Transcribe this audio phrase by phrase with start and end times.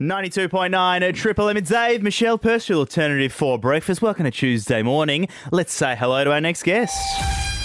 [0.00, 1.56] 92.9 at Triple M.
[1.56, 4.00] It's Xav, Michelle Purcell, Alternative for Breakfast.
[4.00, 5.26] Welcome to Tuesday morning.
[5.50, 6.96] Let's say hello to our next guest.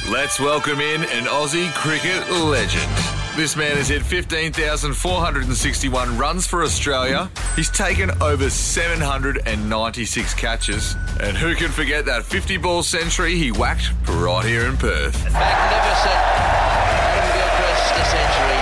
[0.09, 2.91] Let's welcome in an Aussie cricket legend.
[3.35, 7.29] This man has hit 15,461 runs for Australia.
[7.55, 10.95] He's taken over 796 catches.
[11.19, 15.23] And who can forget that 50 ball century he whacked right here in Perth?
[15.25, 16.15] Magnificent.
[16.15, 18.52] Adam Gilchrist, a century.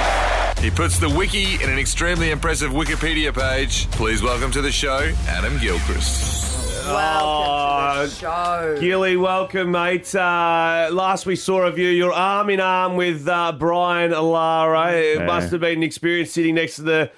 [0.61, 3.89] He puts the wiki in an extremely impressive Wikipedia page.
[3.89, 6.85] Please welcome to the show, Adam Gilchrist.
[6.85, 8.77] Welcome to the show.
[8.79, 10.13] Gilly, welcome, mate.
[10.13, 14.91] Uh, last we saw of you, you're arm in arm with uh, Brian Lara.
[14.93, 17.11] It must have been an experience sitting next to the,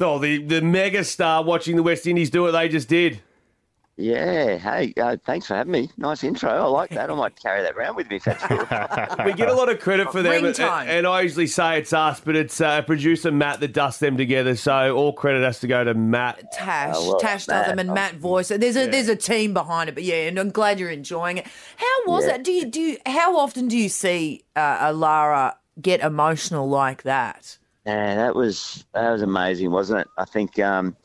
[0.00, 3.22] oh, the the mega star watching the West Indies do what they just did.
[4.02, 5.88] Yeah, hey, uh, thanks for having me.
[5.96, 6.50] Nice intro.
[6.50, 7.08] I like that.
[7.08, 8.66] I might carry that around with me if that's good.
[9.24, 12.18] We get a lot of credit for them, and, and I usually say it's us,
[12.18, 14.56] but it's uh, producer Matt that dusts them together.
[14.56, 16.50] So all credit has to go to Matt.
[16.52, 18.48] Tash, Oh, well, Tash does them, and Matt, Matt voice.
[18.48, 21.46] There's a there's a team behind it, but yeah, and I'm glad you're enjoying it.
[21.76, 22.34] How was Yeah.
[22.34, 22.44] it?
[22.44, 22.80] Do you do?
[22.80, 27.56] You, how often do you see uh, a Lara get emotional like that?
[27.86, 30.08] yeah, that was that was amazing, wasn't it?
[30.18, 30.96] I think, um,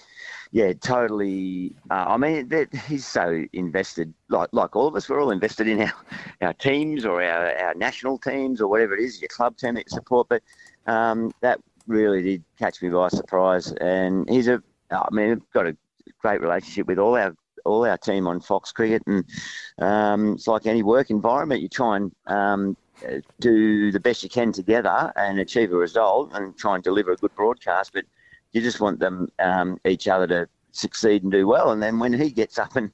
[0.52, 1.76] yeah, totally.
[1.90, 2.50] Uh, I mean,
[2.88, 5.10] he's so invested, like like all of us.
[5.10, 5.94] We're all invested in our,
[6.42, 9.86] our teams or our, our national teams or whatever it is, your club team that
[9.86, 10.28] you support.
[10.30, 10.44] But
[10.86, 13.72] um, that really did catch me by surprise.
[13.74, 15.76] And he's a, I mean, got a
[16.22, 19.26] great relationship with all our all our team on Fox Cricket, and
[19.80, 21.62] um, it's like any work environment.
[21.62, 22.78] You try and um,
[23.40, 27.18] do the best you can together and achieve a result, and try and deliver a
[27.18, 27.92] good broadcast.
[27.94, 28.06] But
[28.54, 31.72] you just want them um, each other to succeed and do well.
[31.72, 32.92] And then when he gets up and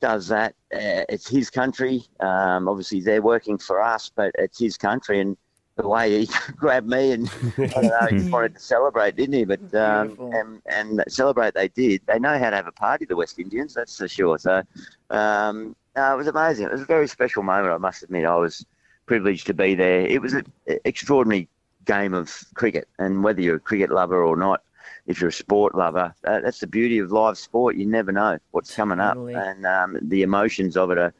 [0.00, 2.02] does that, uh, it's his country.
[2.20, 5.20] Um, obviously, they're working for us, but it's his country.
[5.20, 5.36] And
[5.76, 9.34] the way he grabbed me and I don't know, he just wanted to celebrate, didn't
[9.34, 9.44] he?
[9.44, 12.02] But um, and, and celebrate they did.
[12.06, 14.38] They know how to have a party, the West Indians, that's for sure.
[14.38, 14.62] So
[15.10, 16.66] um, no, it was amazing.
[16.66, 17.74] It was a very special moment.
[17.74, 18.64] I must admit, I was
[19.06, 20.06] privileged to be there.
[20.06, 20.46] It was an
[20.84, 21.48] extraordinary
[21.84, 24.62] game of cricket, and whether you're a cricket lover or not,
[25.06, 27.76] if you're a sport lover, uh, that's the beauty of live sport.
[27.76, 29.34] You never know what's coming Totally.
[29.34, 31.14] up, and um, the emotions of it are.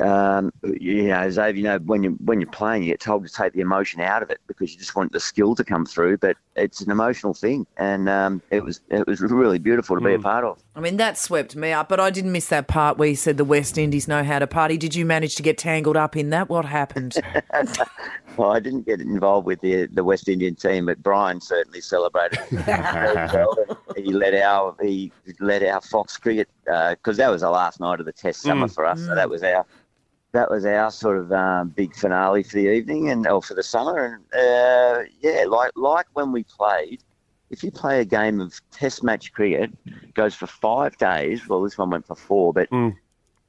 [0.00, 3.24] Um, you know, as Xav, you know, when you when you're playing, you get told
[3.24, 5.86] to take the emotion out of it because you just want the skill to come
[5.86, 6.18] through.
[6.18, 10.14] But it's an emotional thing, and um, it was it was really beautiful to be
[10.14, 10.22] a hmm.
[10.22, 10.62] part of.
[10.74, 13.36] I mean, that swept me up, but I didn't miss that part where you said
[13.36, 14.76] the West Indies know how to party.
[14.76, 16.48] Did you manage to get tangled up in that?
[16.48, 17.16] What happened?
[18.36, 22.38] Well, I didn't get involved with the the West Indian team, but Brian certainly celebrated.
[22.50, 23.56] very well.
[23.96, 27.80] And he led our he led our Fox cricket uh, because that was the last
[27.80, 28.72] night of the Test summer hmm.
[28.72, 29.00] for us.
[29.00, 29.30] So that hmm.
[29.30, 29.64] was our
[30.36, 33.62] that was our sort of um, big finale for the evening and or for the
[33.62, 34.20] summer.
[34.32, 37.02] And uh, yeah, like like when we played.
[37.48, 41.46] If you play a game of Test match cricket, it goes for five days.
[41.48, 42.68] Well, this one went for four, but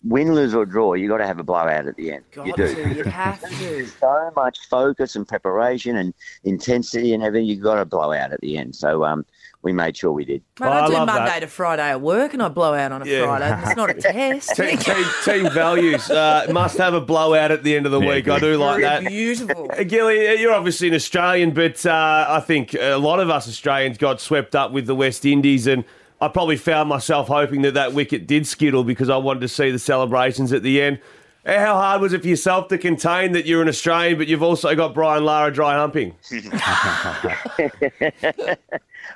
[0.03, 2.23] win, lose or draw, you got to have a blowout at the end.
[2.31, 2.93] Got you do to.
[2.93, 3.87] You have to.
[3.99, 7.47] so much focus and preparation and intensity and everything.
[7.47, 8.75] You got to blow out at the end.
[8.75, 9.25] So um,
[9.63, 10.41] we made sure we did.
[10.59, 11.39] Mate, Oh, I I do Monday that.
[11.41, 13.23] to Friday at work, and I blow out on a Yeah.
[13.25, 13.61] Friday.
[13.65, 14.55] It's not a test.
[14.55, 18.27] Team, team, team values uh, must have a blowout at the end of the week.
[18.29, 19.05] I do like that.
[19.07, 19.69] Beautiful.
[19.71, 23.97] Uh, Gilly, you're obviously an Australian, but uh, I think a lot of us Australians
[23.97, 25.83] got swept up with the West Indies, and
[26.21, 29.69] I probably found myself hoping that that wicket did skittle because I wanted to see
[29.71, 30.99] the celebrations at the end.
[31.47, 34.75] How hard was it for yourself to contain that you're an Australian, but you've also
[34.75, 36.13] got Brian Lara dry humping?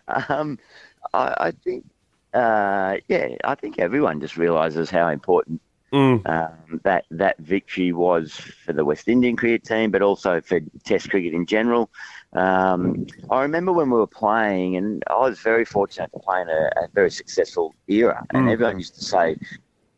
[0.07, 0.57] Um,
[1.13, 1.85] I, I think,
[2.33, 5.61] uh, yeah, I think everyone just realises how important
[6.25, 11.09] um, that that victory was for the West Indian cricket team, but also for Test
[11.09, 11.89] cricket in general.
[12.33, 16.49] Um, I remember when we were playing, and I was very fortunate to play in
[16.49, 19.35] a, a very successful era, and everyone used to say.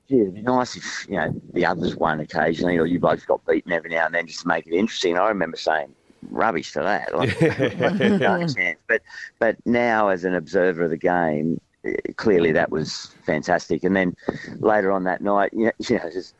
[0.09, 3.46] Gee, it'd be nice if you know the others won occasionally, or you blokes got
[3.46, 5.18] beaten every now and then, just to make it interesting.
[5.18, 5.94] I remember saying
[6.30, 7.14] rubbish to that.
[7.80, 8.81] Like, no chance.
[8.88, 9.02] But
[9.40, 13.84] but now, as an observer of the game, eh, clearly that was fantastic.
[13.84, 14.16] And then
[14.59, 16.35] later on that night, you know, you know just,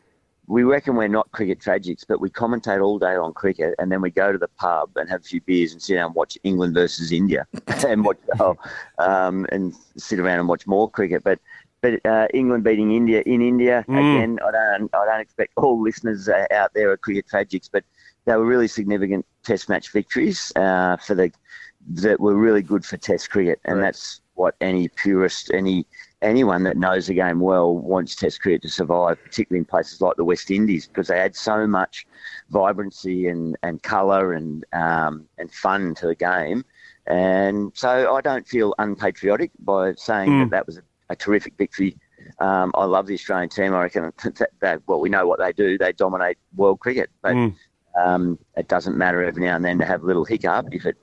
[0.48, 4.02] we reckon we're not cricket tragics, but we commentate all day on cricket, and then
[4.02, 6.38] we go to the pub and have a few beers and sit down and watch
[6.44, 7.48] England versus India,
[7.88, 8.56] and watch oh,
[9.00, 11.24] um, and sit around and watch more cricket.
[11.24, 11.40] But
[11.82, 16.28] but uh, England beating India in India again, I don't I don't expect all listeners
[16.28, 17.84] uh, out there are cricket tragics, but
[18.26, 21.32] they were really significant Test match victories uh, for the
[21.90, 25.86] that were really good for Test cricket, and that's what any purist, any
[26.22, 30.16] anyone that knows the game well wants Test cricket to survive, particularly in places like
[30.16, 32.08] the West Indies, because they add so much
[32.50, 36.64] vibrancy and, and colour and um, and fun to the game.
[37.08, 41.98] and so I don't feel unpatriotic by saying that that was a, a terrific victory.
[42.40, 43.74] Um, I love the Australian team.
[43.74, 45.78] I reckon that, that well, we know what they do.
[45.78, 47.36] They dominate world cricket, but
[48.02, 50.98] um, it doesn't matter every now and then to have a little hiccup if it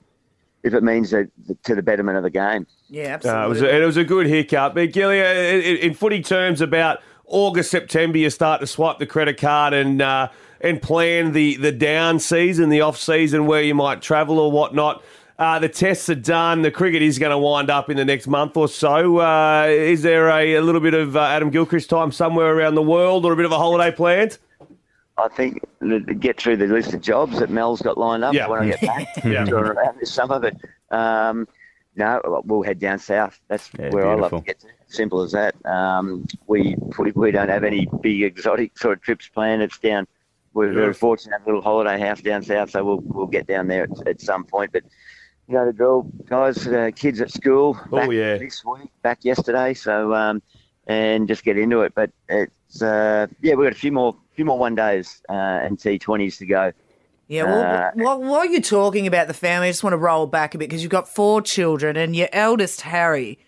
[0.63, 1.29] if it means that
[1.63, 2.67] to the betterment of the game.
[2.89, 3.43] Yeah, Uh, absolutely.
[3.45, 4.75] it, was a, it was a good hiccup.
[4.75, 9.05] But Gilly, uh, in, in footy terms, about August, September, you start to swipe the
[9.05, 10.29] credit card and uh,
[10.59, 15.03] and plan the, the down season, the off season where you might travel or whatnot.
[15.39, 16.61] Uh, the tests are done.
[16.61, 19.17] The cricket is going to wind up in the next month or so.
[19.17, 22.83] Uh, is there a, a little bit of uh, Adam Gilchrist time somewhere around the
[22.83, 24.37] world or a bit of a holiday planned?
[25.23, 28.47] I think to get through the list of jobs that Mel's got lined up Yeah.
[28.47, 29.49] when I get back Yeah.
[29.49, 30.39] around this summer.
[30.39, 30.55] But
[30.95, 31.47] um,
[31.95, 33.39] no, we'll head down south.
[33.47, 34.67] That's Yeah, where I love to get to.
[34.87, 35.55] Simple as that.
[35.65, 39.61] Um, we, we we don't have any big exotic sort of trips planned.
[39.61, 40.05] It's down.
[40.53, 43.47] We're very fortunate to have a little holiday house down south, so we'll we'll get
[43.47, 44.73] down there at, at some point.
[44.73, 44.83] But
[45.47, 46.67] you know the drill, guys.
[46.67, 47.79] Uh, kids at school.
[47.91, 48.37] Oh, Back yeah.
[48.37, 49.73] This week, back yesterday.
[49.73, 50.41] So um,
[50.91, 51.93] and just get into it.
[51.95, 55.77] But it's uh, yeah, we've got a few more few more one days uh, and
[55.77, 56.71] T20s to go.
[57.27, 60.27] Yeah, well, Uh, while, while you're talking about the family, I just want to roll
[60.27, 63.39] back a bit because you've got four children and your eldest, Harry,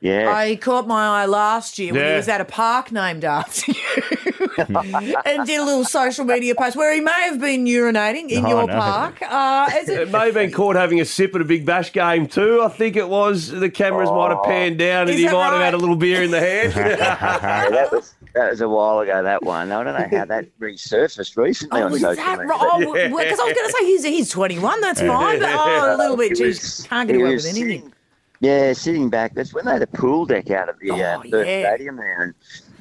[0.00, 0.32] Yeah.
[0.32, 3.72] I caught my eye last year when he was at a park named after
[4.24, 4.32] you
[5.24, 8.48] and did a little social media post where he may have been urinating in Oh,
[8.48, 8.74] your no.
[8.74, 9.20] park.
[9.22, 11.92] Uh, is it, It may have been caught having a sip at a big bash
[11.92, 12.62] game too.
[12.62, 13.48] I think it was.
[13.50, 15.96] The cameras might have panned down and Is he that might have had a little
[15.96, 16.72] beer in the hand.
[16.74, 19.22] Yeah, that was that was a while ago.
[19.22, 19.70] That one.
[19.72, 22.46] I don't know how that resurfaced recently oh, on social that media.
[22.48, 23.24] right?
[23.24, 26.16] Because I was going to say he's, he's 21, that's fine, but oh, a little
[26.16, 27.80] bit, It geez, can't get away with anything.
[27.80, 27.92] sitting-
[28.40, 29.34] Yeah, sitting back.
[29.34, 31.68] That's when they had a pool deck out of the Oh, uh, Perth yeah.
[31.74, 32.34] Stadium there, and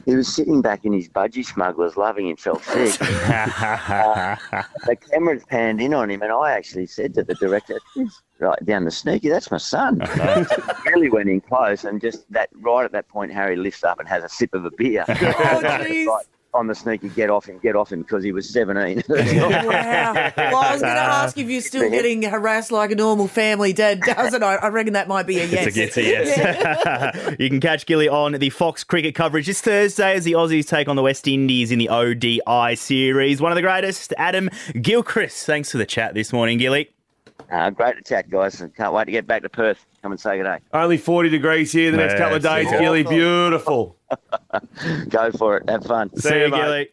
[0.05, 2.97] he was sitting back in his budgie smugglers, loving himself sick.
[2.99, 7.79] the cameras panned in on him, and I actually said to the director,
[8.39, 10.01] right down the sneaky, that's my son.
[10.01, 10.45] Uh-huh.
[10.53, 13.83] So he really went in close, and just that right at that point, Harry lifts
[13.83, 15.05] up and has a sip of a beer.
[15.07, 16.05] Oh, jeez.
[16.07, 19.03] right on the sneaky, get off him, get off him, because he was 17.
[19.43, 20.13] Wow.
[20.37, 23.73] Well, I was going to ask if you're still getting harassed like a normal family
[23.73, 24.43] dad doesn't.
[24.43, 25.67] I, I reckon that might be a yes.
[25.67, 27.35] It's a, it's a yes.
[27.39, 30.87] you can catch Gilly on the Fox cricket coverage this Thursday as the Aussies take
[30.87, 33.41] on the West Indies in the ODI series.
[33.41, 34.49] One of the greatest, Adam
[34.81, 35.45] Gilchrist.
[35.45, 36.91] Thanks for the chat this morning, Gilly.
[37.51, 39.85] uh, great to chat, guys, and can't wait to get back to Perth.
[40.01, 40.59] Come and say good day.
[40.73, 43.03] Only 40 degrees here the next couple of days, it's Gilly.
[43.03, 43.97] Beautiful.
[45.09, 45.69] Go for it.
[45.69, 46.15] Have fun.
[46.17, 46.57] See you, mate.
[46.57, 46.89] Gilly.